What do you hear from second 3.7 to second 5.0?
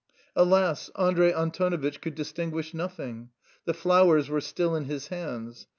flowers were still in